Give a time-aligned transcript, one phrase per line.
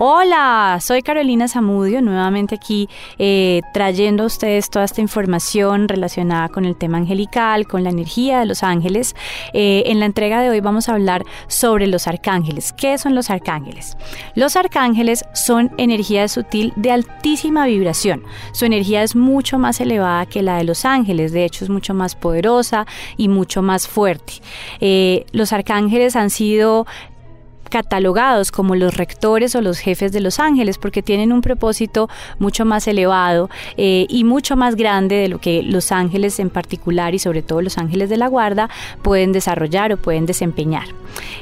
[0.00, 6.64] Hola, soy Carolina Zamudio, nuevamente aquí eh, trayendo a ustedes toda esta información relacionada con
[6.64, 9.16] el tema angelical, con la energía de los ángeles.
[9.54, 12.72] Eh, en la entrega de hoy vamos a hablar sobre los arcángeles.
[12.72, 13.96] ¿Qué son los arcángeles?
[14.36, 18.22] Los arcángeles son energía sutil de altísima vibración.
[18.52, 21.92] Su energía es mucho más elevada que la de los ángeles, de hecho es mucho
[21.92, 22.86] más poderosa
[23.16, 24.34] y mucho más fuerte.
[24.78, 26.86] Eh, los arcángeles han sido
[27.68, 32.64] catalogados como los rectores o los jefes de los ángeles porque tienen un propósito mucho
[32.64, 37.18] más elevado eh, y mucho más grande de lo que los ángeles en particular y
[37.18, 38.68] sobre todo los ángeles de la guarda
[39.02, 40.86] pueden desarrollar o pueden desempeñar.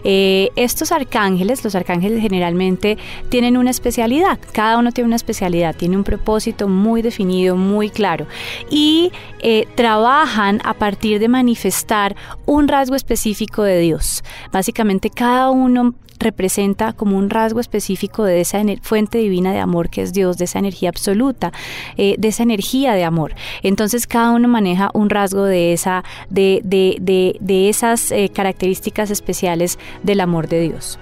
[0.04, 2.96] Eh, estos arcángeles, los arcángeles generalmente
[3.28, 8.26] tienen una especialidad, cada uno tiene una especialidad, tiene un propósito muy definido, muy claro
[8.70, 14.22] y eh, trabajan a partir de manifestar un rasgo específico de Dios.
[14.52, 20.02] Básicamente cada uno representa como un rasgo específico de esa fuente divina de amor que
[20.02, 21.52] es Dios, de esa energía absoluta,
[21.96, 23.34] eh, de esa energía de amor.
[23.62, 29.78] Entonces cada uno maneja un rasgo de, esa, de, de, de, esas eh, características especiales
[30.02, 30.98] del amor de Dios.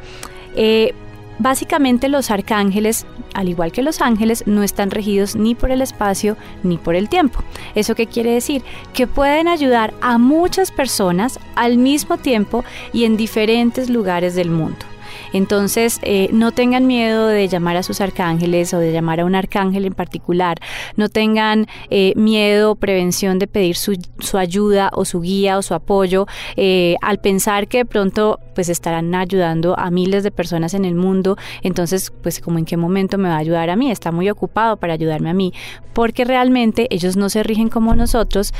[0.56, 0.94] Eh,
[1.38, 6.36] básicamente los arcángeles, al igual que los ángeles, no están regidos ni por el espacio
[6.62, 7.40] ni por el tiempo.
[7.74, 8.62] ¿Eso qué quiere decir?
[8.92, 14.93] Que pueden ayudar a muchas personas al mismo tiempo y en diferentes lugares del mundo.
[15.34, 19.34] Entonces, eh, no tengan miedo de llamar a sus arcángeles o de llamar a un
[19.34, 20.58] arcángel en particular.
[20.96, 23.98] No tengan eh, miedo o prevención de pedir su,
[24.38, 26.26] ayuda o su guía o su apoyo
[26.56, 30.94] eh, al pensar que de pronto pues estarán ayudando a miles de personas en el
[30.94, 31.36] mundo.
[31.62, 33.90] Entonces, pues como en qué momento me va a ayudar a mí.
[33.90, 35.52] Está muy ocupado para ayudarme a mí.
[35.92, 38.52] Porque realmente ellos no se rigen como nosotros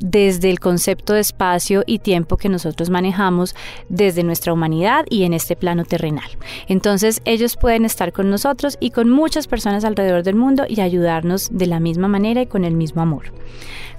[0.00, 3.54] desde el concepto de espacio y tiempo que nosotros manejamos
[3.88, 6.13] desde nuestra humanidad y en este plano terrenal.
[6.68, 11.48] Entonces ellos pueden estar con nosotros y con muchas personas alrededor del mundo y ayudarnos
[11.52, 13.32] de la misma manera y con el mismo amor.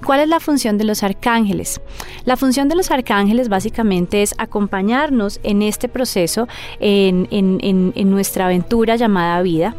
[0.03, 1.81] ¿Cuál es la función de los arcángeles?
[2.25, 6.47] La función de los arcángeles básicamente es acompañarnos en este proceso,
[6.79, 9.75] en, nuestra aventura llamada vida.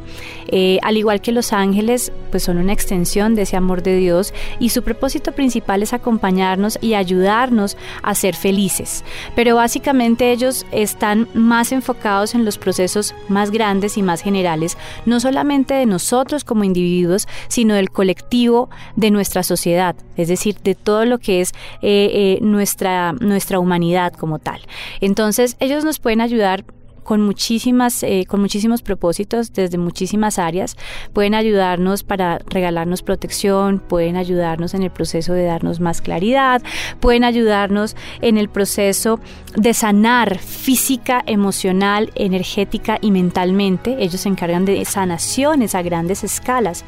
[0.48, 4.32] Eh, al igual que los ángeles, pues son una extensión de ese amor de Dios
[4.58, 9.04] y su propósito principal es acompañarnos y ayudarnos a ser felices.
[9.34, 15.20] Pero básicamente ellos están más enfocados en los procesos más grandes y más generales, no
[15.20, 21.04] solamente de nosotros como individuos, sino del colectivo de nuestra sociedad es decir, de todo
[21.04, 24.60] lo que es eh, eh, nuestra, nuestra humanidad como tal.
[25.00, 26.64] Entonces, ellos nos pueden ayudar
[27.06, 30.76] con muchísimas, eh, con muchísimos propósitos desde muchísimas áreas.
[31.12, 36.62] Pueden ayudarnos para regalarnos protección, pueden ayudarnos en el proceso de darnos más claridad,
[36.98, 39.20] pueden ayudarnos en el proceso
[39.56, 43.96] de sanar física, emocional, energética y mentalmente.
[44.00, 46.84] Ellos se encargan de sanaciones a grandes escalas.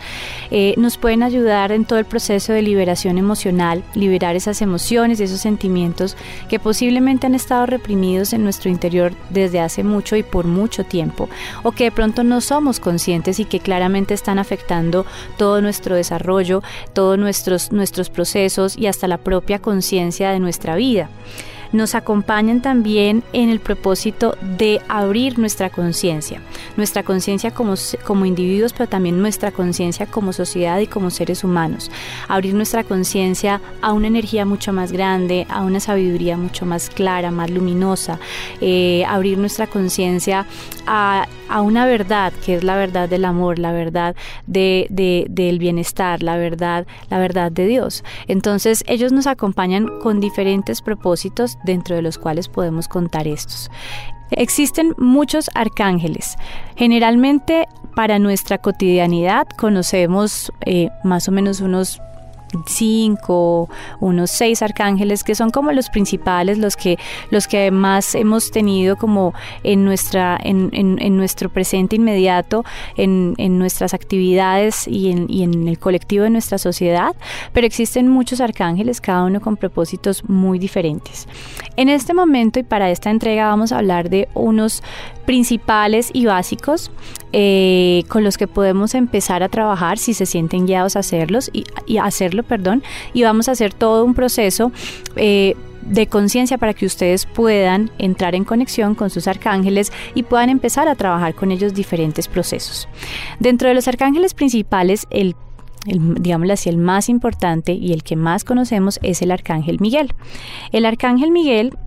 [0.51, 5.41] Eh, nos pueden ayudar en todo el proceso de liberación emocional, liberar esas emociones esos
[5.41, 6.17] sentimientos
[6.49, 11.29] que posiblemente han estado reprimidos en nuestro interior desde hace mucho y por mucho tiempo,
[11.63, 16.63] o que de pronto no somos conscientes y que claramente están afectando todo nuestro desarrollo,
[16.93, 21.09] todos nuestros, nuestros procesos y hasta la propia conciencia de nuestra vida
[21.73, 26.41] nos acompañan también en el propósito de abrir nuestra conciencia,
[26.77, 27.75] nuestra conciencia como,
[28.05, 31.91] como individuos, pero también nuestra conciencia como sociedad y como seres humanos.
[32.29, 37.31] Abrir nuestra conciencia a una energía mucho más grande, a una sabiduría mucho más clara,
[37.31, 38.19] más luminosa,
[38.61, 40.47] eh, abrir nuestra conciencia
[40.87, 45.59] a, a, una verdad que es la verdad del amor, la verdad de, de, del
[45.59, 48.05] bienestar, la verdad, la verdad de Dios.
[48.27, 53.71] Entonces ellos nos acompañan con diferentes propósitos dentro de los cuales podemos contar estos.
[54.31, 56.37] Existen muchos arcángeles.
[56.77, 62.01] Generalmente para nuestra cotidianidad conocemos eh, más o menos unos
[62.67, 63.69] cinco,
[64.01, 66.99] unos seis arcángeles que son como los principales, los que,
[67.31, 72.65] los que más hemos tenido como en, nuestra, en, en, nuestro presente inmediato,
[72.97, 77.15] en, en nuestras actividades y en, y en el colectivo de nuestra sociedad,
[77.53, 81.27] pero existen muchos arcángeles, cada uno con propósitos muy diferentes.
[81.77, 84.83] En este momento y para esta entrega vamos a hablar de unos
[85.27, 86.91] principales y básicos
[87.33, 91.65] eh, con los que podemos empezar a trabajar si se sienten guiados a hacerlos y,
[91.87, 91.99] y
[92.43, 92.83] perdón,
[93.13, 94.73] y vamos a hacer todo un proceso
[95.17, 100.51] eh, de conciencia para que ustedes puedan entrar en conexión con sus arcángeles y puedan
[100.51, 102.89] empezar a trabajar con ellos diferentes procesos.
[103.41, 105.35] Dentro de los arcángeles principales, el
[105.87, 110.13] el, así, el más importante y el que más conocemos es el arcángel Miguel.
[110.73, 111.79] El arcángel Miguel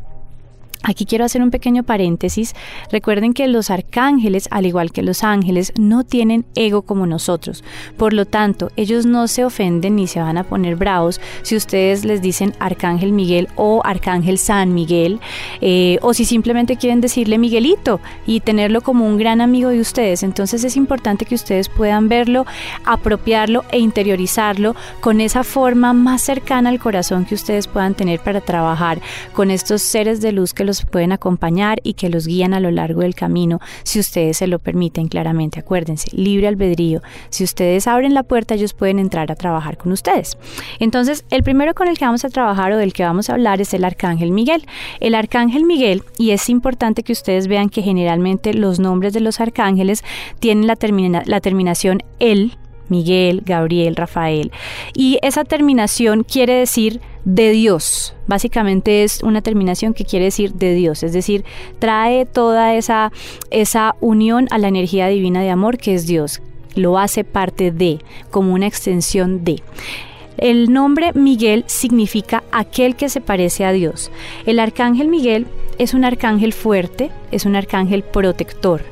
[0.84, 2.56] Aquí quiero hacer un pequeño paréntesis.
[2.92, 7.64] Recuerden que los arcángeles, al igual que los ángeles, no tienen ego como nosotros.
[7.98, 12.04] Por lo tanto, ellos no se ofenden ni se van a poner bravos si ustedes
[12.04, 15.20] les dicen Arcángel Miguel o Arcángel San Miguel,
[15.62, 20.24] eh, o si simplemente quieren decirle Miguelito y tenerlo como un gran amigo de ustedes.
[20.24, 22.46] Entonces es importante que ustedes puedan verlo,
[22.86, 28.42] apropiarlo e interiorizarlo con esa forma más cercana al corazón que ustedes puedan tener para
[28.42, 29.00] trabajar
[29.34, 32.72] con estos seres de luz que los pueden acompañar y que los guían a lo
[32.72, 35.60] largo del camino, si ustedes se lo permiten claramente.
[35.60, 37.02] Acuérdense, libre albedrío.
[37.30, 40.38] Si ustedes abren la puerta, ellos pueden entrar a trabajar con ustedes.
[40.80, 43.62] Entonces, el primero con el que vamos a trabajar o del que vamos a hablar
[43.62, 44.66] es el Arcángel Miguel.
[45.00, 49.40] El Arcángel Miguel, y es importante que ustedes vean que generalmente los nombres de los
[49.40, 50.04] arcángeles
[50.40, 50.78] tienen la,
[51.26, 52.58] la terminación el,
[52.92, 54.52] Miguel, Gabriel, Rafael.
[54.94, 58.14] Y esa terminación quiere decir de Dios.
[58.28, 61.44] Básicamente es una terminación que quiere decir de Dios, es decir,
[61.80, 63.12] trae toda esa,
[63.50, 66.42] esa unión a la energía divina de amor que es Dios.
[66.76, 69.62] Lo hace parte de, como una extensión de.
[70.38, 74.12] El nombre Miguel significa aquel que se parece a Dios.
[74.46, 75.46] El arcángel Miguel
[75.82, 78.84] es un arcángel fuerte, es un arcángel protector.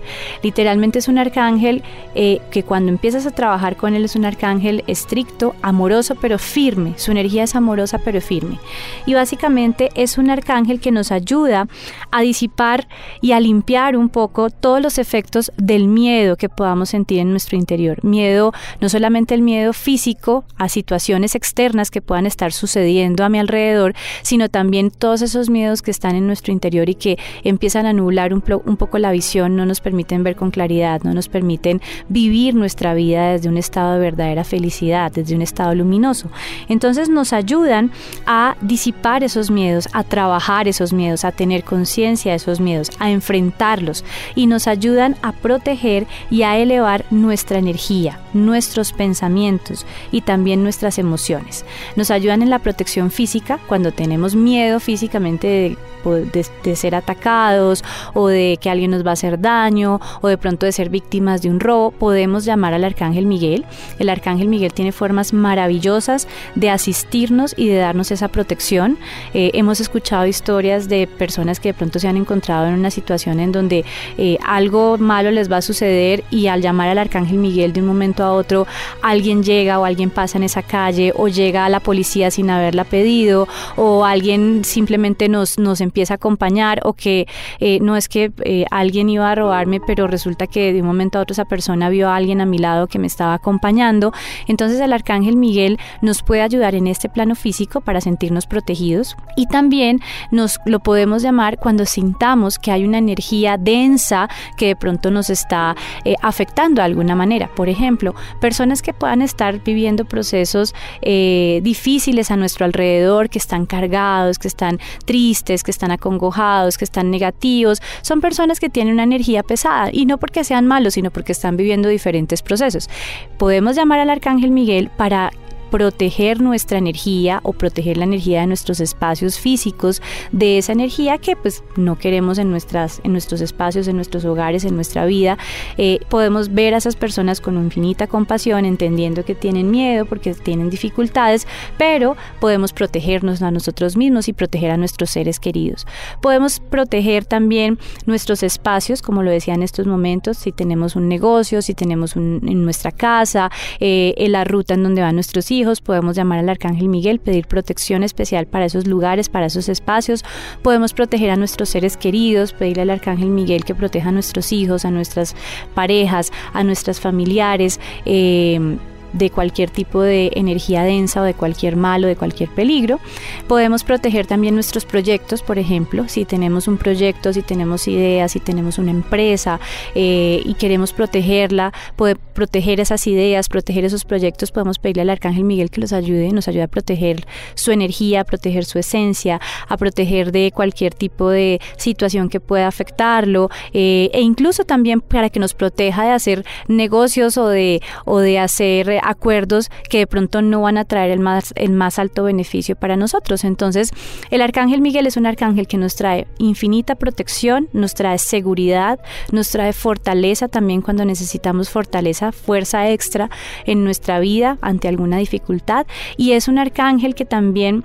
[0.42, 1.84] Literalmente es un arcángel
[2.16, 6.96] eh, que cuando empiezas a trabajar con él es un arcángel estricto, amoroso pero firme.
[6.98, 8.58] Su energía es amorosa pero firme.
[9.06, 11.68] Y básicamente es un arcángel que nos ayuda
[12.10, 12.88] a disipar
[13.22, 17.56] y a limpiar un poco todos los efectos del miedo que podamos sentir en nuestro
[17.56, 18.04] interior.
[18.04, 18.52] Miedo,
[18.82, 23.94] no solamente el miedo físico a situaciones externas que puedan estar sucediendo a mi alrededor,
[24.24, 28.34] sino también todos esos miedos que están en nuestro interior y que empiezan a nublar
[28.34, 32.94] un, poco la visión, no nos permiten ver con claridad, no nos permiten vivir nuestra
[32.94, 36.30] vida desde un estado de verdadera felicidad, desde un estado luminoso.
[36.68, 37.92] Entonces nos ayudan
[38.26, 43.10] a disipar esos miedos, a trabajar esos miedos, a tener conciencia de esos miedos, a
[43.10, 44.06] enfrentarlos
[44.36, 51.00] y nos ayudan a proteger y a elevar nuestra energía, nuestros pensamientos y también nuestras
[51.00, 51.66] emociones.
[51.96, 56.46] Nos ayudan en la protección física cuando tenemos miedo físicamente de de,
[56.76, 57.84] ser atacados
[58.14, 61.42] o de que alguien nos va a hacer daño o de pronto de ser víctimas
[61.42, 63.66] de un robo, podemos llamar al Arcángel Miguel.
[63.98, 68.98] El Arcángel Miguel tiene formas maravillosas de asistirnos y de darnos esa protección.
[69.34, 73.40] Eh, hemos escuchado historias de personas que de pronto se han encontrado en una situación
[73.40, 73.86] en donde
[74.18, 77.88] eh, algo malo les va a suceder y al llamar al Arcángel Miguel de un
[77.88, 78.68] momento a otro,
[79.02, 82.84] alguien llega o alguien pasa en esa calle o llega a la policía sin haberla
[82.84, 86.49] pedido o alguien simplemente nos, nos empieza a acompañar
[86.84, 87.28] o que
[87.60, 91.20] eh, no es que eh, alguien iba a robarme, pero resulta que de un momento
[91.20, 94.12] a otro esa persona vio a alguien a mi lado que me estaba acompañando.
[94.48, 99.48] Entonces el arcángel Miguel nos puede ayudar en este plano físico para sentirnos protegidos y
[99.48, 100.00] también
[100.32, 105.30] nos lo podemos llamar cuando sintamos que hay una energía densa que de pronto nos
[105.30, 107.50] está eh, afectando de alguna manera.
[107.56, 114.40] Por ejemplo, personas que puedan estar viviendo procesos difíciles a nuestro alrededor, que están cargados,
[114.40, 116.39] que están tristes, que están acongojados,
[116.78, 120.94] que están negativos, son personas que tienen una energía pesada y no porque sean malos,
[120.94, 122.90] sino porque están viviendo diferentes procesos.
[123.38, 125.32] Podemos llamar al arcángel Miguel para
[125.72, 130.02] proteger nuestra energía o proteger la energía de nuestros espacios físicos
[130.32, 134.66] de esa energía que pues no queremos en, nuestras, en nuestros espacios, en nuestros hogares,
[134.66, 135.38] en nuestra vida.
[135.78, 140.70] Eh, podemos ver a esas personas con infinita compasión, entendiendo que tienen miedo porque tienen
[140.70, 141.48] dificultades,
[141.78, 145.86] pero podemos protegernos a nosotros mismos y proteger a nuestros seres queridos.
[146.22, 151.62] Podemos proteger también nuestros espacios, como lo decía en estos momentos, si tenemos un negocio,
[151.62, 155.59] si tenemos un, en nuestra casa, eh, en la ruta en donde van nuestros hijos,
[155.82, 160.24] podemos llamar al Arcángel Miguel, pedir protección especial para esos lugares, para esos espacios,
[160.62, 164.86] podemos proteger a nuestros seres queridos, pedirle al Arcángel Miguel que proteja a nuestros hijos,
[164.86, 165.36] a nuestras
[165.74, 167.80] parejas, a nuestras familiares.
[168.06, 168.78] Eh,
[169.14, 173.00] de cualquier tipo de energía densa o de cualquier mal o de cualquier peligro.
[173.48, 178.40] Podemos proteger también nuestros proyectos, por ejemplo, si tenemos un proyecto, si tenemos ideas, si
[178.40, 179.60] tenemos una empresa
[179.96, 185.44] eh, y queremos protegerla, poder proteger esas ideas, proteger esos proyectos, podemos pedirle al Arcángel
[185.44, 187.26] Miguel que los ayude, nos ayude a proteger
[187.56, 192.68] su energía, a proteger su esencia, a proteger de cualquier tipo de situación que pueda
[192.68, 198.20] afectarlo eh, e incluso también para que nos proteja de hacer negocios o de, o
[198.20, 202.24] de hacer acuerdos que de pronto no van a traer el más, el más alto
[202.24, 203.44] beneficio para nosotros.
[203.44, 203.92] Entonces,
[204.30, 209.00] el arcángel Miguel es un arcángel que nos trae infinita protección, nos trae seguridad,
[209.32, 213.30] nos trae fortaleza también cuando necesitamos fortaleza, fuerza extra
[213.66, 215.86] en nuestra vida ante alguna dificultad
[216.18, 217.84] y es un arcángel que también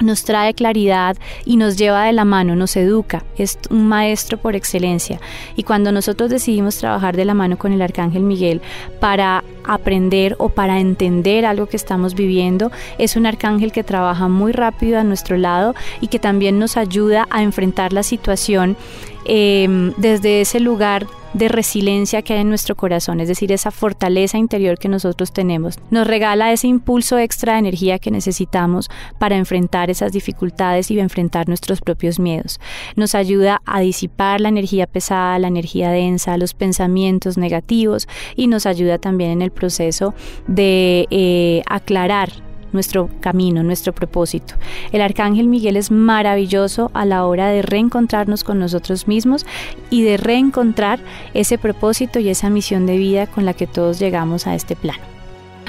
[0.00, 4.54] nos trae claridad y nos lleva de la mano, nos educa, es un maestro por
[4.56, 5.20] excelencia.
[5.56, 8.60] Y cuando nosotros decidimos trabajar de la mano con el Arcángel Miguel
[9.00, 14.52] para aprender o para entender algo que estamos viviendo, es un arcángel que trabaja muy
[14.52, 18.76] rápido a nuestro lado y que también nos ayuda a enfrentar la situación
[19.28, 21.06] eh, desde ese lugar
[21.36, 25.78] de resiliencia que hay en nuestro corazón, es decir, esa fortaleza interior que nosotros tenemos.
[25.90, 31.46] Nos regala ese impulso extra de energía que necesitamos para enfrentar esas dificultades y enfrentar
[31.46, 32.58] nuestros propios miedos.
[32.94, 38.64] Nos ayuda a disipar la energía pesada, la energía densa, los pensamientos negativos y nos
[38.64, 40.14] ayuda también en el proceso
[40.46, 44.54] de eh, aclarar nuestro camino, nuestro propósito.
[44.92, 49.46] El arcángel Miguel es maravilloso a la hora de reencontrarnos con nosotros mismos
[49.90, 51.00] y de reencontrar
[51.34, 55.15] ese propósito y esa misión de vida con la que todos llegamos a este plano.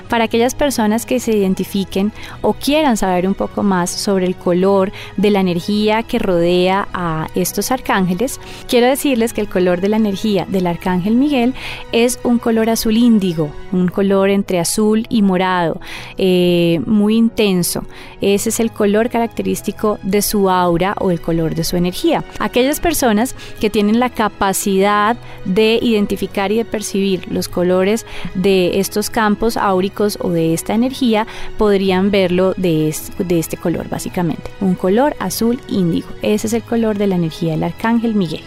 [0.10, 2.12] Para aquellas personas que se identifiquen
[2.42, 7.28] o quieran saber un poco más sobre el color de la energía que rodea a
[7.36, 11.54] estos arcángeles, quiero decirles que el color de la energía del arcángel Miguel
[11.92, 15.82] es un color azul índigo, un color entre azul y morado,
[16.18, 17.84] eh, muy intenso.
[18.22, 22.24] Ese es el color característico de su aura o el color de su energía.
[22.40, 29.10] Aquellas personas que tienen la capacidad de identificar y de percibir los colores de estos
[29.10, 31.26] campos áuricos o de esta energía
[31.58, 36.08] podrían verlo de, de este color básicamente, un color azul índigo.
[36.22, 38.44] Ese es el color de la energía del arcángel Miguel.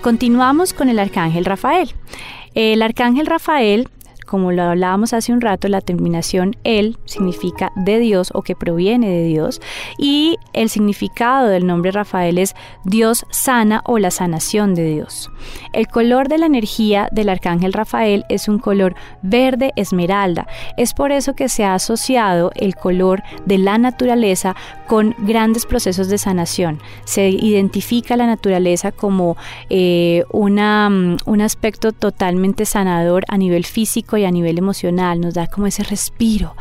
[0.00, 1.90] Continuamos con el arcángel Rafael.
[2.54, 3.88] El arcángel Rafael
[4.24, 9.08] como lo hablábamos hace un rato, la terminación el significa de Dios o que proviene
[9.08, 9.60] de Dios
[9.98, 12.54] y el significado del nombre Rafael es
[12.84, 15.30] Dios sana o la sanación de Dios.
[15.72, 20.46] El color de la energía del arcángel Rafael es un color verde esmeralda.
[20.76, 24.54] Es por eso que se ha asociado el color de la naturaleza
[24.86, 26.80] con grandes procesos de sanación.
[27.04, 29.36] Se identifica la naturaleza como
[29.70, 35.34] eh, una, mm, un aspecto totalmente sanador a nivel físico y a nivel emocional, nos
[35.34, 36.54] da como ese respiro.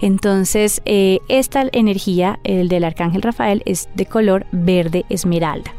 [0.00, 5.72] Entonces, eh, esta energía, el del arcángel Rafael, es de color verde esmeralda.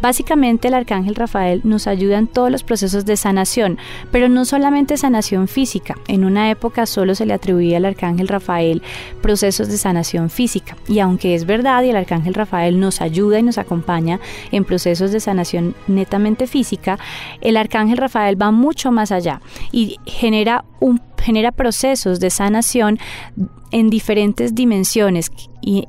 [0.00, 3.78] Básicamente el arcángel Rafael nos ayuda en todos los procesos de sanación,
[4.10, 5.96] pero no solamente sanación física.
[6.08, 8.82] En una época solo se le atribuía al arcángel Rafael
[9.22, 10.76] procesos de sanación física.
[10.88, 14.20] Y aunque es verdad y el arcángel Rafael nos ayuda y nos acompaña
[14.52, 16.98] en procesos de sanación netamente física,
[17.40, 19.40] el arcángel Rafael va mucho más allá
[19.72, 22.98] y genera un genera procesos de sanación
[23.70, 25.84] en diferentes dimensiones y,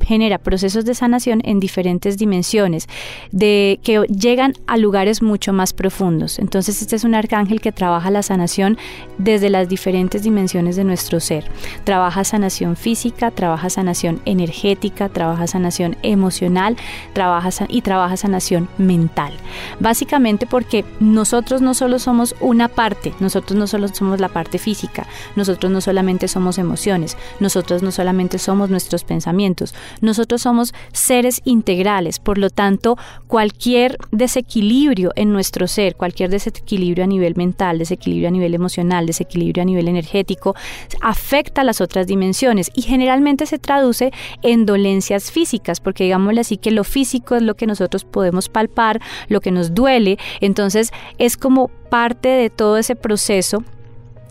[0.00, 2.88] genera procesos de sanación en diferentes dimensiones,
[3.32, 6.38] de que llegan a lugares mucho más profundos.
[6.38, 8.78] Entonces este es un arcángel que trabaja la sanación
[9.18, 11.44] desde las diferentes dimensiones de nuestro ser.
[11.84, 16.76] Trabaja sanación física, trabaja sanación energética, trabaja sanación emocional,
[17.12, 19.32] trabaja y trabaja sanación mental.
[19.80, 25.06] Básicamente porque nosotros no solo somos una parte, nosotros no solo somos la parte física,
[25.36, 29.69] nosotros no solamente somos emociones, nosotros no solamente somos nuestros pensamientos,
[30.00, 32.96] nosotros somos seres integrales, por lo tanto,
[33.26, 39.62] cualquier desequilibrio en nuestro ser, cualquier desequilibrio a nivel mental, desequilibrio a nivel emocional, desequilibrio
[39.62, 40.54] a nivel energético,
[41.00, 44.12] afecta a las otras dimensiones y generalmente se traduce
[44.42, 49.00] en dolencias físicas, porque digámosle así que lo físico es lo que nosotros podemos palpar,
[49.28, 53.64] lo que nos duele, entonces es como parte de todo ese proceso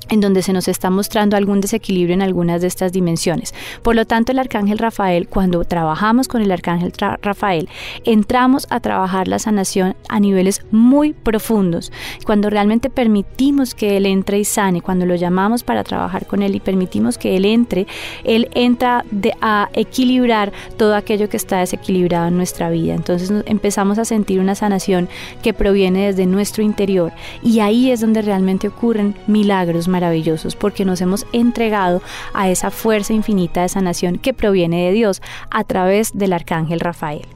[0.09, 3.53] en donde se nos está mostrando algún desequilibrio en algunas de estas dimensiones.
[3.83, 7.69] Por lo tanto, el arcángel Rafael, cuando trabajamos con el arcángel Rafael,
[8.03, 11.91] entramos a trabajar la sanación a niveles muy profundos.
[12.25, 16.55] Cuando realmente permitimos que él entre y sane, cuando lo llamamos para trabajar con él
[16.55, 17.87] y permitimos que él entre,
[18.23, 19.05] él entra
[19.41, 22.93] a equilibrar todo aquello que está desequilibrado en nuestra vida.
[22.93, 25.09] Entonces empezamos a sentir una sanación
[25.41, 27.11] que proviene desde nuestro interior
[27.43, 32.01] y ahí es donde realmente ocurren milagros maravillosos porque nos hemos entregado
[32.33, 37.27] a esa fuerza infinita de sanación que proviene de Dios a través del arcángel Rafael.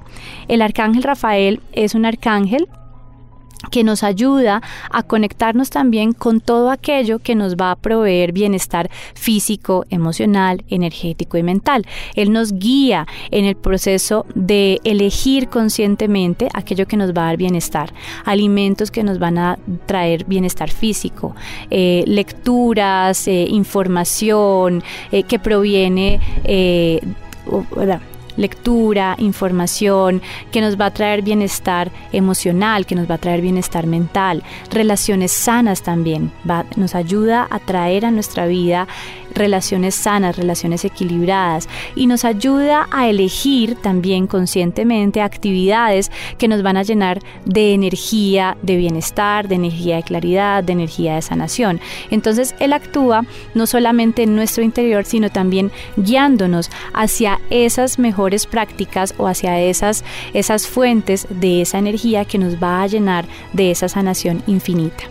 [0.48, 2.70] El arcángel Rafael es un arcángel
[3.72, 8.90] que nos ayuda a conectarnos también con todo aquello que nos va a proveer bienestar
[9.14, 11.86] físico, emocional, energético y mental.
[12.16, 17.38] Él nos guía en el proceso de elegir conscientemente aquello que nos va a dar
[17.38, 17.94] bienestar,
[18.26, 21.36] alimentos que nos van a traer bienestar físico,
[21.70, 26.20] eh, lecturas, eh, información eh, que proviene
[28.38, 30.22] lectura, información,
[30.52, 35.32] que nos va a traer bienestar emocional, que nos va a traer bienestar mental, relaciones
[35.32, 36.32] sanas también,
[36.76, 38.88] nos ayuda a traer a nuestra vida
[39.36, 46.78] relaciones sanas, relaciones equilibradas y nos ayuda a elegir también conscientemente actividades que nos van
[46.78, 51.80] a llenar de energía, de bienestar, de energía de claridad, de energía de sanación.
[52.12, 59.14] Entonces Él actúa no solamente en nuestro interior, sino también guiándonos hacia esas mejores prácticas
[59.18, 63.90] o hacia esas, esas fuentes de esa energía que nos va a llenar de esa
[63.90, 65.04] sanación infinita.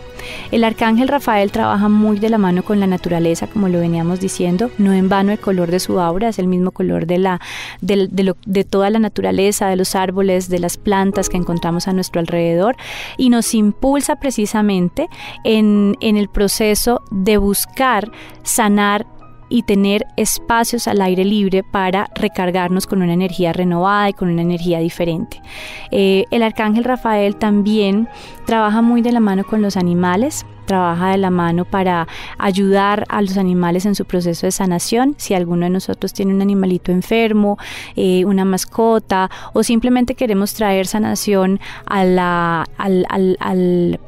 [0.51, 4.71] El arcángel Rafael trabaja muy de la mano con la naturaleza, como lo veníamos diciendo,
[4.77, 7.41] no en vano el color de su aura es el mismo color de, la,
[7.81, 12.75] de, toda la naturaleza, de los árboles, de las plantas que encontramos a nuestro alrededor.
[13.17, 15.07] Y nos impulsa precisamente
[15.43, 18.11] en, en el proceso de buscar
[18.43, 19.05] sanar
[19.53, 24.41] y tener espacios al aire libre para recargarnos con una energía renovada y con una
[24.41, 25.43] energía diferente.
[25.91, 28.09] Eh, el arcángel Rafael también
[28.47, 32.07] trabaja muy de la mano con los animales, trabaja de la mano para
[32.39, 35.13] ayudar a los animales en su proceso de sanación.
[35.19, 37.59] Si alguno de nosotros tiene un animalito enfermo,
[37.95, 43.99] eh, una mascota o simplemente queremos traer sanación a la, al, al, al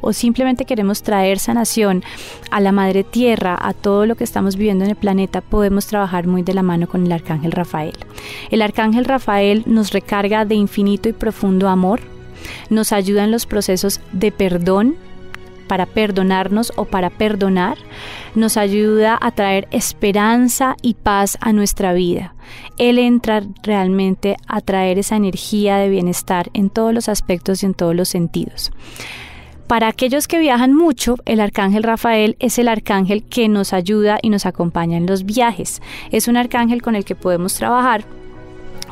[0.00, 2.02] o simplemente queremos traer sanación
[2.50, 6.26] a la madre tierra, a todo lo que estamos viviendo en el planeta, podemos trabajar
[6.26, 7.96] muy de la mano con el arcángel Rafael.
[8.50, 12.00] El arcángel Rafael nos recarga de infinito y profundo amor,
[12.68, 14.96] nos ayuda en los procesos de perdón,
[15.70, 17.78] para perdonarnos o para perdonar,
[18.34, 22.34] nos ayuda a traer esperanza y paz a nuestra vida.
[22.76, 27.74] Él entra realmente a traer esa energía de bienestar en todos los aspectos y en
[27.74, 28.72] todos los sentidos.
[29.70, 34.28] Para aquellos que viajan mucho, el arcángel Rafael es el arcángel que nos ayuda y
[34.28, 35.80] nos acompaña en los viajes.
[36.10, 38.02] Es un arcángel con el que podemos trabajar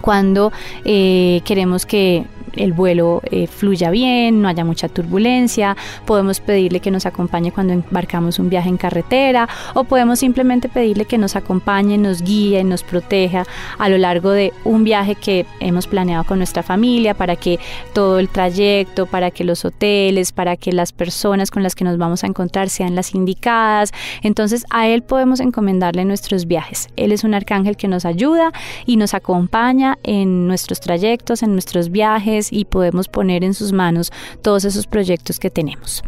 [0.00, 0.52] cuando
[0.85, 2.26] eh, queremos que
[2.59, 7.73] el vuelo eh, fluya bien, no haya mucha turbulencia, podemos pedirle que nos acompañe cuando
[7.73, 12.83] embarcamos un viaje en carretera o podemos simplemente pedirle que nos acompañe, nos guíe, nos
[12.83, 13.47] proteja
[13.79, 17.59] a lo largo de un viaje que hemos planeado con nuestra familia para que
[17.93, 21.99] todo el trayecto, para que los hoteles, para que las personas con las que nos
[21.99, 23.93] vamos a encontrar sean las indicadas.
[24.23, 26.89] Entonces a él podemos encomendarle nuestros viajes.
[26.97, 28.52] Él es un arcángel que nos ayuda
[28.87, 34.13] y nos acompaña en nuestros trayectos, en nuestros viajes y podemos poner en sus manos
[34.43, 36.02] todos esos proyectos que tenemos.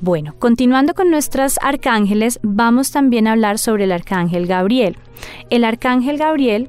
[0.00, 4.96] Bueno, continuando con nuestros arcángeles, vamos también a hablar sobre el arcángel Gabriel.
[5.48, 6.68] El arcángel Gabriel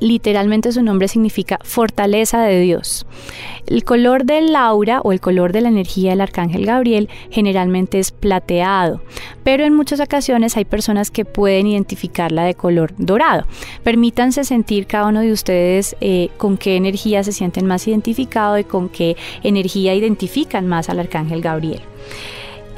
[0.00, 3.06] literalmente su nombre significa fortaleza de Dios.
[3.66, 8.10] El color del aura o el color de la energía del arcángel Gabriel generalmente es
[8.10, 9.02] plateado,
[9.44, 13.46] pero en muchas ocasiones hay personas que pueden identificarla de color dorado.
[13.82, 18.64] Permítanse sentir cada uno de ustedes eh, con qué energía se sienten más identificados y
[18.64, 21.82] con qué energía identifican más al arcángel Gabriel.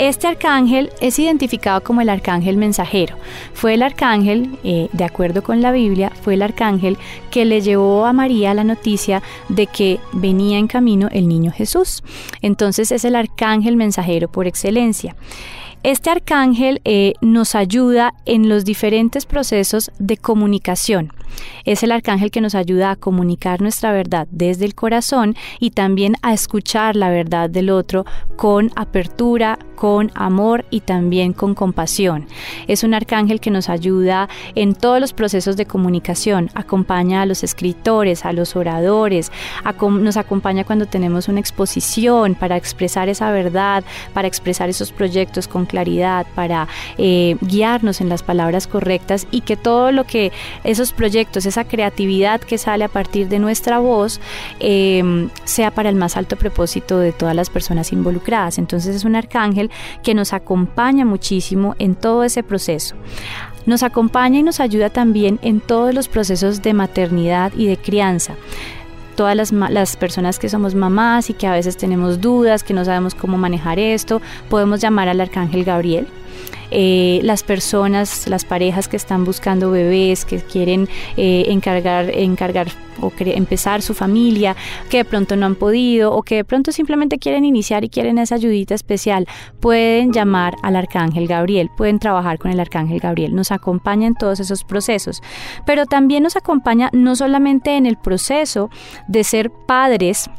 [0.01, 3.17] Este arcángel es identificado como el arcángel mensajero.
[3.53, 6.97] Fue el arcángel, eh, de acuerdo con la Biblia, fue el arcángel
[7.31, 12.03] que le llevó a María la noticia de que venía en camino el niño Jesús.
[12.41, 15.17] Entonces es el arcángel mensajero por excelencia.
[15.83, 21.11] Este arcángel eh, nos ayuda en los diferentes procesos de comunicación.
[21.65, 26.17] Es el arcángel que nos ayuda a comunicar nuestra verdad desde el corazón y también
[26.21, 28.05] a escuchar la verdad del otro
[28.37, 32.27] con apertura, con amor y también con compasión.
[32.69, 37.43] Es un arcángel que nos ayuda en todos los procesos de comunicación, acompaña a los
[37.43, 39.33] escritores, a los oradores,
[39.81, 45.65] nos acompaña cuando tenemos una exposición para expresar esa verdad, para expresar esos proyectos con
[45.65, 50.31] claridad, para eh, guiarnos en las palabras correctas y que todo lo que
[50.63, 54.21] esos proyectos, esa creatividad que sale a partir de nuestra voz,
[54.59, 58.59] eh, sea para el más alto propósito de todas las personas involucradas.
[58.59, 59.70] Entonces es un arcángel
[60.03, 62.97] que nos acompaña muchísimo en todo ese proceso.
[63.67, 68.37] Nos acompaña y nos ayuda también en todos los procesos de maternidad y de crianza
[69.17, 72.87] todas las, las, personas que somos mamás y que a veces tenemos dudas, que no
[72.87, 76.09] sabemos cómo manejar esto, podemos llamar al arcángel Gabriel.
[76.71, 82.69] Eh, las personas, las parejas que están buscando bebés, que quieren eh, encargar, encargar
[83.01, 84.57] o empezar su familia,
[84.89, 88.19] que de pronto no han podido o que de pronto simplemente quieren iniciar y quieren
[88.19, 89.27] esa ayudita especial,
[89.61, 94.41] pueden llamar al Arcángel Gabriel, pueden trabajar con el Arcángel Gabriel, nos acompaña en todos
[94.41, 95.23] esos procesos,
[95.67, 98.71] pero también nos acompaña no solamente en el proceso
[99.09, 100.31] de ser padres,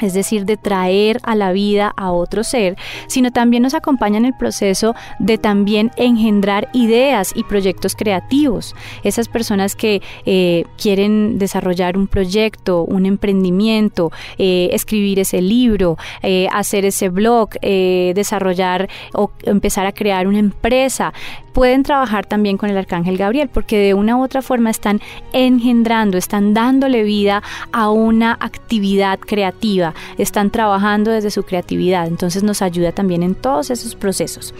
[0.00, 4.24] es decir, de traer a la vida a otro ser, sino también nos acompaña en
[4.24, 8.74] el proceso de también engendrar ideas y proyectos creativos.
[9.02, 16.48] Esas personas que eh, quieren desarrollar un proyecto, un emprendimiento, eh, escribir ese libro, eh,
[16.52, 21.12] hacer ese blog, desarrollar o empezar a crear una empresa,
[21.52, 25.00] pueden trabajar también con el arcángel Gabriel, porque de una u otra forma están
[25.32, 32.62] engendrando, están dándole vida a una actividad creativa, están trabajando desde su creatividad, entonces nos
[32.62, 34.54] ayuda también en todos esos procesos.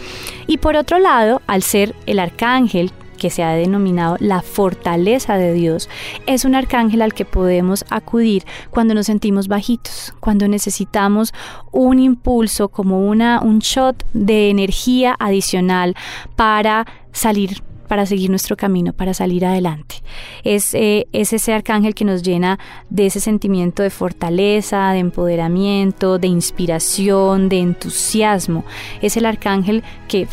[0.47, 5.53] Y por otro lado, al ser el arcángel que se ha denominado la fortaleza de
[5.53, 5.89] Dios,
[6.27, 11.35] es un arcángel al que podemos acudir cuando nos sentimos bajitos, cuando necesitamos
[11.71, 15.95] un impulso como una, un shot de energía adicional
[16.35, 19.97] para salir para seguir nuestro camino, para salir adelante.
[20.45, 26.21] Es, eh, es, ese arcángel que nos llena de ese sentimiento de fortaleza, de empoderamiento,
[26.21, 28.65] de inspiración, de entusiasmo.
[29.03, 30.29] Es el arcángel que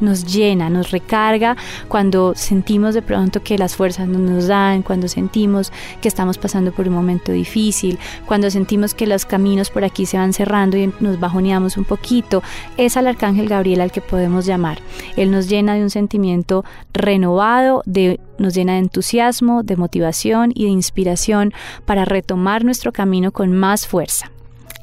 [0.00, 1.56] nos llena, nos recarga
[1.88, 6.72] cuando sentimos de pronto que las fuerzas no nos dan, cuando sentimos que estamos pasando
[6.72, 10.92] por un momento difícil, cuando sentimos que los caminos por aquí se van cerrando y
[11.00, 12.42] nos bajoneamos un poquito,
[12.76, 14.78] es al arcángel Gabriel al que podemos llamar.
[15.16, 17.82] Él nos llena de un sentimiento renovado,
[18.38, 21.52] nos llena de entusiasmo, de motivación y de inspiración
[21.84, 24.30] para retomar nuestro camino con más fuerza.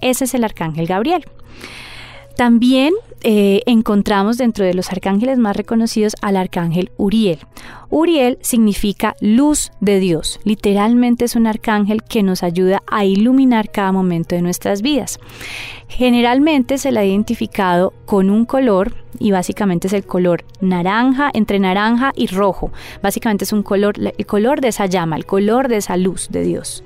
[0.01, 1.25] Ese es el arcángel Gabriel.
[2.35, 2.93] También
[3.23, 7.39] eh, encontramos dentro de los arcángeles más reconocidos al arcángel Uriel.
[7.89, 10.39] Uriel significa luz de Dios.
[10.43, 15.19] Literalmente es un arcángel que nos ayuda a iluminar cada momento de nuestras vidas.
[15.87, 21.57] Generalmente se le ha identificado con un color y básicamente es el color naranja, entre
[21.57, 22.71] naranja y rojo.
[23.01, 26.43] Básicamente es un color, el color de esa llama, el color de esa luz de
[26.43, 26.83] Dios.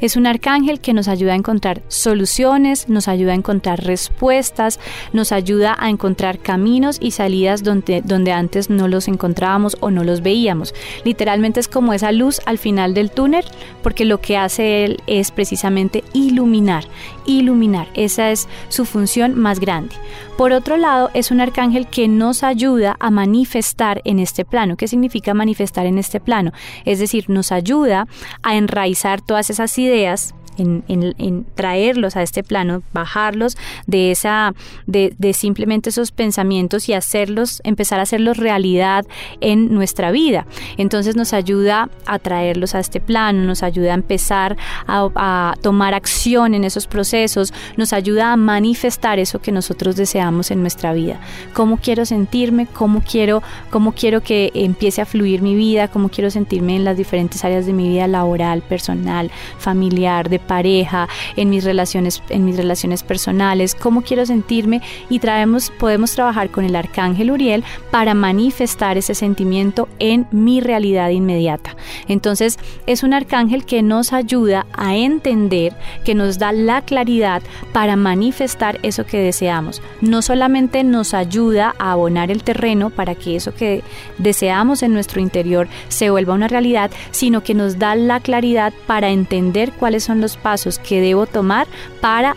[0.00, 4.80] Es un arcángel que nos ayuda a encontrar soluciones, nos ayuda a encontrar respuestas,
[5.12, 10.04] nos ayuda a encontrar caminos y salidas donde, donde antes no los encontrábamos o no
[10.04, 10.74] los veíamos.
[11.04, 13.44] Literalmente es como esa luz al final del túnel,
[13.82, 16.84] porque lo que hace él es precisamente iluminar,
[17.26, 17.88] iluminar.
[17.94, 19.94] Esa es su función más grande.
[20.36, 24.76] Por otro lado, es un arcángel que nos ayuda a manifestar en este plano.
[24.76, 26.52] ¿Qué significa manifestar en este plano?
[26.84, 28.06] Es decir, nos ayuda
[28.42, 34.54] a enraizar todas esas ideas en, traerlos a este plano, bajarlos de esa,
[34.86, 39.06] de, simplemente esos pensamientos y hacerlos, empezar a hacerlos realidad
[39.40, 40.46] en nuestra vida.
[40.76, 45.94] Entonces nos ayuda a traerlos a este plano, nos ayuda a empezar a, a tomar
[45.94, 51.20] acción en esos procesos, nos ayuda a manifestar eso que nosotros deseamos en nuestra vida.
[51.54, 56.30] Cómo quiero sentirme, cómo quiero, cómo quiero que empiece a fluir mi vida, cómo quiero
[56.30, 61.62] sentirme en las diferentes áreas de mi vida laboral, personal, familiar, de pareja, en mis
[61.62, 67.30] relaciones, en mis relaciones personales, cómo quiero sentirme y traemos, podemos trabajar con el arcángel
[67.30, 71.76] Uriel para manifestar ese sentimiento en mi realidad inmediata.
[72.08, 75.72] Entonces es un arcángel que nos ayuda a entender,
[76.04, 79.80] que nos da la claridad para manifestar eso que deseamos.
[80.00, 83.84] No solamente nos ayuda a abonar el terreno para que eso que
[84.18, 89.10] deseamos en nuestro interior se vuelva una realidad, sino que nos da la claridad para
[89.10, 91.66] entender cuáles son los pasos que debo tomar
[92.00, 92.36] para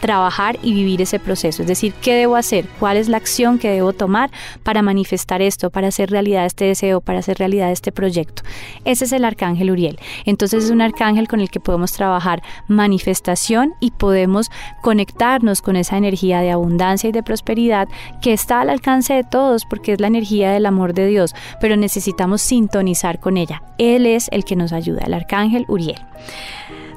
[0.00, 1.62] trabajar y vivir ese proceso.
[1.62, 2.66] Es decir, ¿qué debo hacer?
[2.78, 4.30] ¿Cuál es la acción que debo tomar
[4.62, 8.42] para manifestar esto, para hacer realidad este deseo, para hacer realidad este proyecto?
[8.84, 9.98] Ese es el arcángel Uriel.
[10.24, 14.50] Entonces es un arcángel con el que podemos trabajar manifestación y podemos
[14.82, 17.88] conectarnos con esa energía de abundancia y de prosperidad
[18.20, 21.76] que está al alcance de todos porque es la energía del amor de Dios, pero
[21.76, 23.62] necesitamos sintonizar con ella.
[23.78, 26.00] Él es el que nos ayuda, el arcángel Uriel.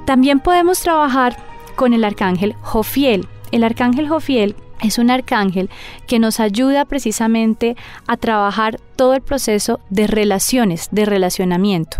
[0.09, 1.37] También podemos trabajar
[1.75, 3.27] con el arcángel Jofiel.
[3.51, 5.69] El arcángel Jofiel es un arcángel
[6.07, 7.75] que nos ayuda precisamente
[8.07, 11.99] a trabajar todo el proceso de relaciones, de relacionamiento.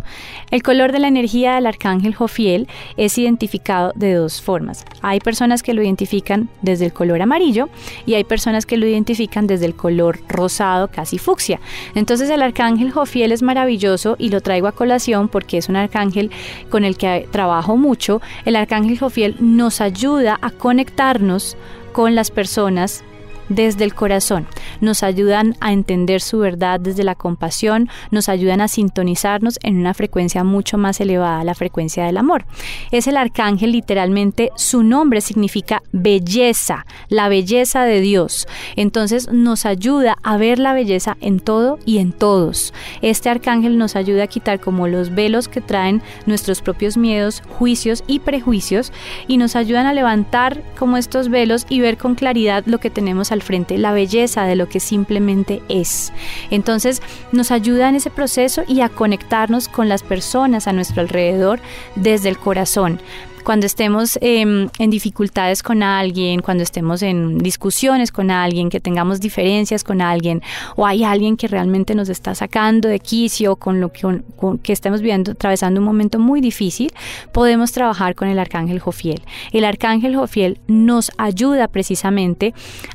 [0.51, 4.83] El color de la energía del arcángel Jofiel es identificado de dos formas.
[5.01, 7.69] Hay personas que lo identifican desde el color amarillo
[8.05, 11.61] y hay personas que lo identifican desde el color rosado, casi fucsia.
[11.95, 16.31] Entonces el arcángel Jofiel es maravilloso y lo traigo a colación porque es un arcángel
[16.69, 18.21] con el que trabajo mucho.
[18.43, 21.55] El arcángel Jofiel nos ayuda a conectarnos
[21.91, 23.03] con las personas
[23.49, 24.47] desde el corazón,
[24.81, 29.93] nos ayudan a entender su verdad desde la compasión, nos ayudan a sintonizarnos en una
[29.93, 32.45] frecuencia mucho más elevada, la frecuencia del amor.
[32.91, 38.47] Es el arcángel, literalmente, su nombre significa belleza, la belleza de Dios.
[38.75, 42.73] Entonces nos ayuda a ver la belleza en todo y en todos.
[43.01, 48.03] Este arcángel nos ayuda a quitar como los velos que traen nuestros propios miedos, juicios
[48.07, 48.91] y prejuicios
[49.27, 53.31] y nos ayudan a levantar como estos velos y ver con claridad lo que tenemos
[53.31, 56.13] al frente, la belleza de lo que simplemente es.
[56.51, 61.59] Entonces nos ayuda en ese proceso y a conectarnos con las personas a nuestro alrededor
[61.95, 63.01] desde el corazón.
[63.43, 69.19] Cuando estemos em, en dificultades con alguien, cuando estemos en discusiones con alguien, que tengamos
[69.19, 70.41] diferencias con alguien,
[70.75, 75.31] o hay alguien que realmente nos está sacando de quicio con lo que, estemos viviendo,
[75.31, 76.91] atravesando un momento muy difícil,
[77.31, 79.21] podemos trabajar con el arcángel Jofiel.
[79.51, 82.53] El arcángel Jofiel nos ayuda precisamente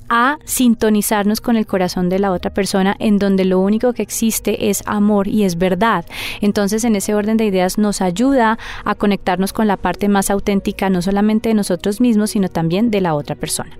[0.08, 4.70] a sintonizarnos con el corazón de la otra persona, en donde lo único que existe
[4.70, 6.04] es amor y es verdad.
[6.40, 10.90] Entonces, en ese orden de ideas nos ayuda a conectarnos con la parte más auténtica,
[10.90, 13.70] no solamente de nosotros mismos, sino también de la otra persona.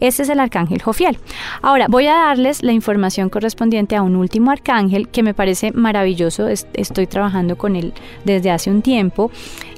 [0.00, 1.18] Este es el arcángel Jofiel.
[1.62, 6.48] Ahora, voy a darles la información correspondiente a un último arcángel que me parece maravilloso.
[6.48, 7.92] Estoy trabajando con él
[8.24, 9.30] desde hace un tiempo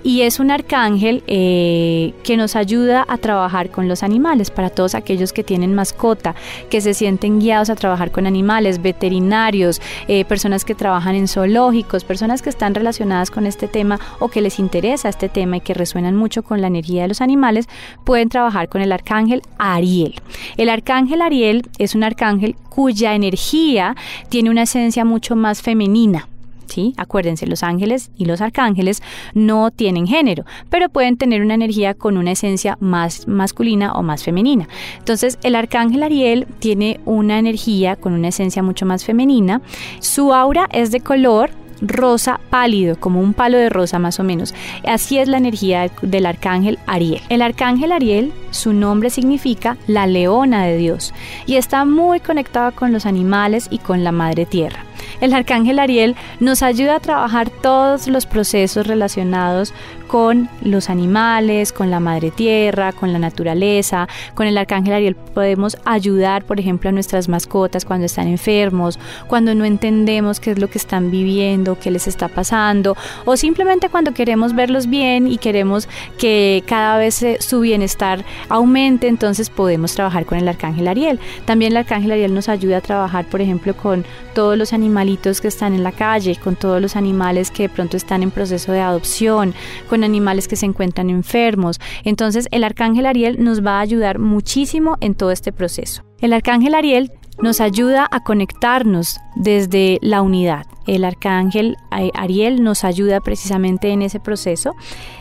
[0.03, 4.95] y es un arcángel eh, que nos ayuda a trabajar con los animales, para todos
[4.95, 6.35] aquellos que tienen mascota,
[6.71, 12.05] que se sienten guiados a trabajar con animales, veterinarios, eh, personas que trabajan en zoológicos,
[12.05, 15.75] personas que están relacionadas con este tema o que les interesa este tema y que
[15.75, 17.69] resuenan mucho con la energía de los animales,
[18.05, 20.15] pueden trabajar con el arcángel Ariel.
[20.57, 23.97] El arcángel Ariel es un arcángel cuya energía
[24.29, 26.29] tiene una esencia mucho más femenina.
[26.71, 26.95] ¿Sí?
[26.97, 29.03] Acuérdense, los ángeles y los arcángeles
[29.35, 34.25] no tienen género, pero pueden tener una energía con una esencia más masculina o más
[34.25, 34.69] femenina.
[34.99, 39.61] Entonces, el arcángel Ariel tiene una energía con una esencia mucho más femenina.
[40.01, 41.51] Su aura es de color
[41.83, 44.55] rosa pálido, como un palo de rosa más o menos.
[44.87, 47.23] Así es la energía del arcángel Ariel.
[47.29, 51.15] El arcángel Ariel, su nombre significa la leona de Dios
[51.47, 54.85] y está muy conectado con los animales y con la madre tierra.
[55.21, 59.73] El arcángel Ariel nos ayuda a trabajar todos los procesos relacionados
[60.11, 64.09] con los animales, con la madre tierra, con la naturaleza.
[64.35, 69.55] Con el arcángel Ariel podemos ayudar, por ejemplo, a nuestras mascotas cuando están enfermos, cuando
[69.55, 74.13] no entendemos qué es lo que están viviendo, qué les está pasando, o simplemente cuando
[74.13, 80.39] queremos verlos bien y queremos que cada vez su bienestar aumente, entonces podemos trabajar con
[80.39, 81.21] el arcángel Ariel.
[81.45, 85.47] También el arcángel Ariel nos ayuda a trabajar, por ejemplo, con todos los animalitos que
[85.47, 88.81] están en la calle, con todos los animales que de pronto están en proceso de
[88.81, 89.55] adopción,
[89.89, 91.79] con animales que se encuentran enfermos.
[92.05, 96.03] Entonces el arcángel Ariel nos va a ayudar muchísimo en todo este proceso.
[96.21, 100.67] El arcángel Ariel nos ayuda a conectarnos desde la unidad.
[100.91, 104.75] El arcángel Ariel nos ayuda precisamente en ese proceso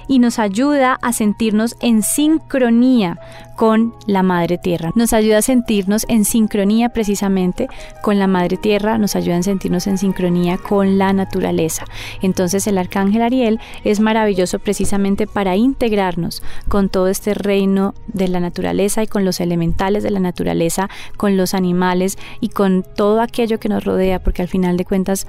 [0.08, 3.20] y nos ayuda a sentirnos en sincronía
[3.56, 4.92] con la Madre Tierra.
[4.96, 7.68] Nos ayuda a sentirnos en sincronía precisamente
[8.02, 11.86] con la Madre Tierra, nos ayuda a sentirnos en sincronía con la naturaleza.
[12.24, 18.40] Entonces el Arcángel Ariel es maravilloso precisamente para integrarnos con todo este reino de la
[18.40, 23.60] naturaleza y con los elementales de la naturaleza, con los animales y con todo aquello
[23.60, 25.28] que nos rodea, porque al final de cuentas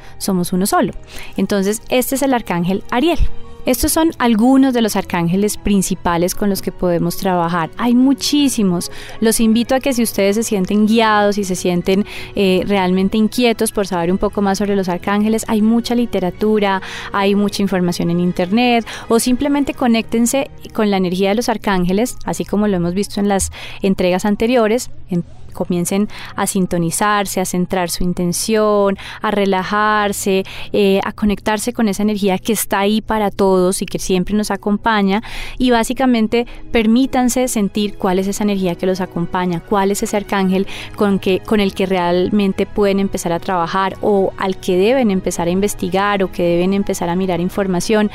[0.53, 0.93] uno solo.
[1.37, 3.19] Entonces este es el Arcángel Ariel.
[3.67, 7.71] Estos son algunos de los arcángeles principales con los que podemos trabajar.
[7.77, 8.91] Hay muchísimos.
[9.21, 13.71] Los invito a que si ustedes se sienten guiados y se sienten eh, realmente inquietos
[13.71, 16.81] por saber un poco más sobre los arcángeles, hay mucha literatura,
[17.13, 22.47] hay mucha información en internet o simplemente conéctense con la energía de los arcángeles, así
[22.47, 24.91] como lo hemos visto en las entregas anteriores,
[25.51, 32.39] comiencen a sintonizarse, a centrar su intención, a relajarse, eh, a conectarse con esa energía
[32.39, 35.23] que está ahí para todos y que siempre nos acompaña
[35.59, 40.67] y básicamente permítanse sentir cuál es esa energía que los acompaña, cuál es ese arcángel
[40.97, 45.49] con, que, con el que realmente pueden empezar a trabajar o al que deben empezar
[45.49, 48.11] a investigar o que deben empezar a mirar información.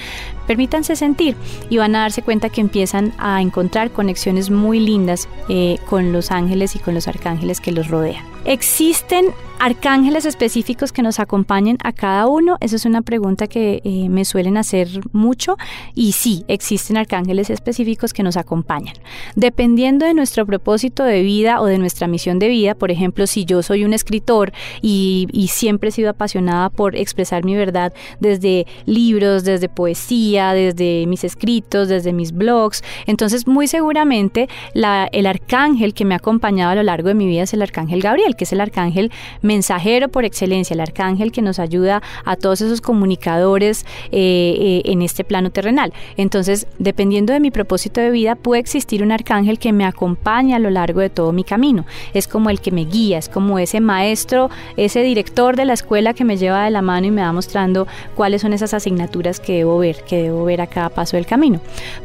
[0.47, 1.35] Permítanse sentir
[1.69, 6.31] y van a darse cuenta que empiezan a encontrar conexiones muy lindas eh, con los
[6.31, 7.24] ángeles y con los arcángeles
[7.61, 8.23] que los rodean.
[8.45, 12.57] ¿Existen arcángeles específicos que nos acompañen a cada uno?
[12.59, 15.57] Esa es una pregunta que eh, me suelen hacer mucho
[15.95, 18.93] y sí, existen arcángeles específicos que nos acompañan.
[19.35, 23.45] Dependiendo de nuestro propósito de vida o de nuestra misión de vida, por ejemplo, si
[23.45, 29.45] yo soy un escritor y, siempre he sido apasionada por expresar mi verdad desde libros,
[29.45, 36.13] desde poesía, desde mis escritos, desde mis blogs, entonces muy seguramente el arcángel que me
[36.13, 38.61] ha acompañado a lo largo de mi vida es el arcángel Gabriel, que es el
[38.61, 44.81] arcángel mensajero por excelencia, el arcángel que nos ayuda a todos esos comunicadores eh, eh,
[44.85, 45.93] en este plano terrenal.
[46.17, 50.59] Entonces, dependiendo de mi propósito de vida, puede existir un arcángel que me acompaña a
[50.59, 51.85] lo largo de todo mi camino.
[52.13, 56.13] Es como el que me guía, es como ese maestro, ese director de la escuela
[56.13, 59.53] que me lleva de la mano y me va mostrando cuáles son esas asignaturas que
[59.53, 61.59] debo ver, que debo ver a cada paso del camino.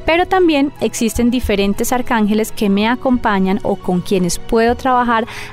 [0.07, 5.00] Pero también existen diferentes arcángeles que me acompañan o con quienes puedo trabajar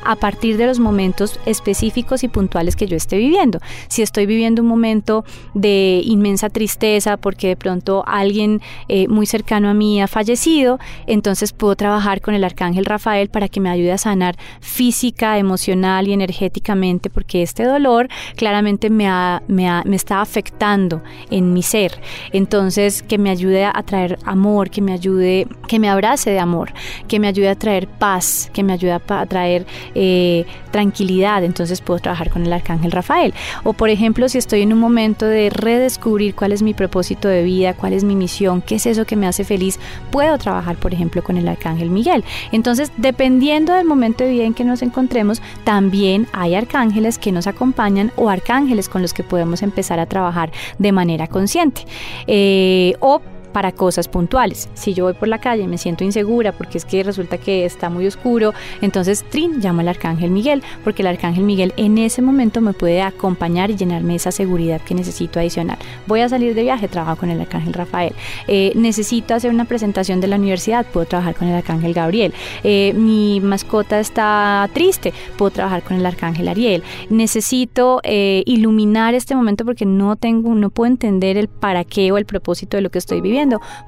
[0.03, 3.59] a partir de los momentos específicos y puntuales que yo esté viviendo.
[3.87, 9.69] Si estoy viviendo un momento de inmensa tristeza porque de pronto alguien eh, muy cercano
[9.69, 13.91] a mí ha fallecido, entonces puedo trabajar con el arcángel Rafael para que me ayude
[13.91, 19.07] a sanar física, emocional y energéticamente porque este dolor claramente me,
[19.47, 21.99] me, me está afectando en mi ser.
[22.31, 26.73] Entonces, que me ayude a traer amor, que me ayude, que me abrace de amor,
[27.07, 31.43] que me ayude a traer paz, que me ayude a traer eh, tranquilidad.
[31.43, 33.33] Entonces puedo trabajar con el arcángel Rafael.
[33.63, 37.43] O por ejemplo, si estoy en un momento de redescubrir cuál es mi propósito de
[37.43, 39.79] vida, cuál es mi misión, qué es eso que me hace feliz,
[40.11, 42.23] puedo trabajar, por ejemplo, con el arcángel Miguel.
[42.51, 47.47] Entonces, dependiendo del momento de vida en que nos encontremos, también hay arcángeles que nos
[47.47, 51.85] acompañan o arcángeles con los que podemos empezar a trabajar de manera consciente.
[52.27, 53.21] Eh, o
[53.53, 54.69] para cosas puntuales.
[54.73, 57.65] Si yo voy por la calle y me siento insegura porque es que resulta que
[57.65, 62.21] está muy oscuro, entonces Trin llama al arcángel Miguel, porque el arcángel Miguel en ese
[62.21, 65.77] momento me puede acompañar y llenarme esa seguridad que necesito adicional.
[66.07, 68.13] Voy a salir de viaje, trabajo con el arcángel Rafael.
[68.47, 72.33] Eh, necesito hacer una presentación de la universidad, puedo trabajar con el arcángel Gabriel.
[72.63, 76.83] Eh, mi mascota está triste, puedo trabajar con el arcángel Ariel.
[77.09, 82.17] Necesito eh, iluminar este momento porque no tengo, no puedo entender el para qué o
[82.17, 83.36] el propósito de lo que estoy viviendo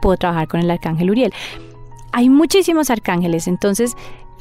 [0.02, 1.34] puedo trabajar con el arcángel Uriel.
[2.12, 3.96] Hay muchísimos arcángeles, entonces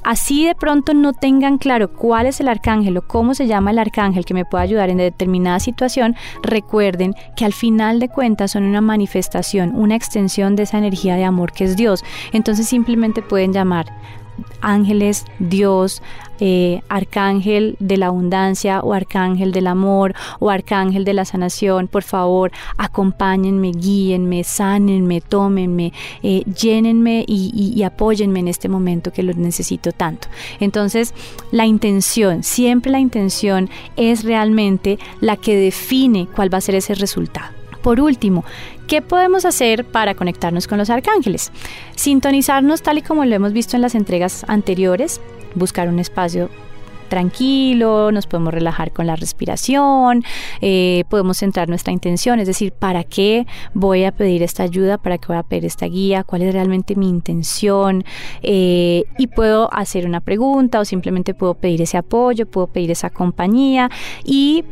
[0.04, 3.78] así de pronto no tengan claro cuál es el arcángel o cómo se llama el
[3.78, 8.64] arcángel que me puede ayudar en determinada situación, recuerden que al final de cuentas son
[8.64, 12.04] una manifestación, una extensión de esa energía de amor que es Dios.
[12.32, 13.86] Entonces simplemente pueden llamar
[14.60, 16.02] ángeles, Dios,
[16.40, 22.04] eh, arcángel de la abundancia o arcángel del amor o arcángel de la sanación, por
[22.04, 29.32] favor, acompáñenme, guíenme, sánenme, tómenme, eh, llénenme y, y apóyenme en este momento que lo
[29.34, 30.28] necesito tanto.
[30.60, 31.12] Entonces,
[31.50, 36.94] la intención, siempre la intención es realmente la que define cuál va a ser ese
[36.94, 37.57] resultado.
[37.82, 38.44] Por último,
[38.86, 41.52] ¿qué podemos hacer para conectarnos con los arcángeles?
[41.94, 45.20] Sintonizarnos tal y como lo hemos visto en las entregas anteriores,
[45.54, 46.50] buscar un espacio
[47.08, 50.22] tranquilo, nos podemos relajar con la respiración,
[50.60, 54.98] eh, podemos centrar nuestra intención, es decir, ¿para qué voy a pedir esta ayuda?
[54.98, 56.22] ¿Para qué voy a pedir esta guía?
[56.22, 58.04] ¿Cuál es realmente mi intención?
[58.42, 63.10] Eh, y puedo hacer una pregunta o simplemente puedo pedir ese apoyo, puedo pedir esa
[63.10, 63.90] compañía
[64.24, 64.64] y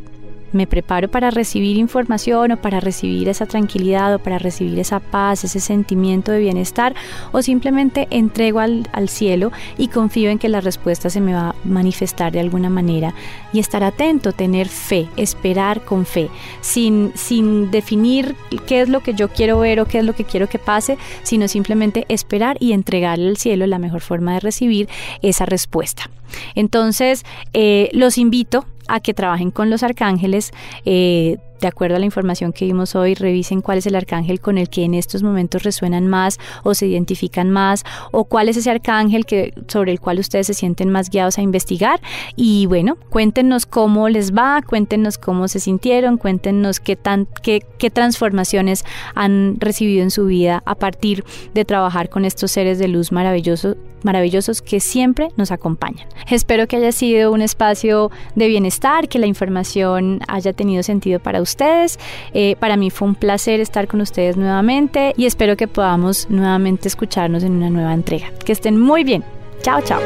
[0.53, 5.45] me preparo para recibir información o para recibir esa tranquilidad o para recibir esa paz,
[5.45, 6.95] ese sentimiento de bienestar
[7.33, 11.55] o simplemente entrego al, cielo y confío en que la respuesta se me va a
[11.65, 13.15] manifestar de alguna manera
[13.53, 16.29] y estar atento, tener fe, esperar con fe,
[16.61, 18.35] sin, sin definir
[18.67, 20.99] qué es lo que yo quiero ver o qué es lo que quiero que pase,
[21.23, 24.89] sino simplemente esperar y entregarle al cielo la mejor forma de recibir
[25.23, 26.11] esa respuesta.
[26.55, 30.53] Entonces, eh, los invito a que trabajen con los arcángeles.
[30.85, 34.59] Eh, de acuerdo a la información que vimos hoy, revisen cuál es el arcángel con
[34.59, 38.71] el que en estos momentos resuenan más o se identifican más o cuál es ese
[38.71, 42.01] arcángel que, sobre el cual ustedes se sienten más guiados a investigar.
[42.37, 47.91] Y bueno, cuéntenos cómo les va, cuéntenos cómo se sintieron, cuéntenos qué, tan, qué, qué
[47.91, 53.13] transformaciones han recibido en su vida a partir de trabajar con estos seres de luz
[53.13, 56.07] maravillosos maravillosos que siempre nos acompañan.
[56.31, 61.41] Espero que haya sido un espacio de bienestar, que la información haya tenido sentido para
[61.47, 61.99] ustedes.
[62.35, 66.89] Eh, para mí fue un placer estar con ustedes nuevamente y espero que podamos nuevamente
[66.89, 68.31] escucharnos en una nueva entrega.
[68.45, 69.25] Que estén muy bien.
[69.63, 70.01] Chao, chao.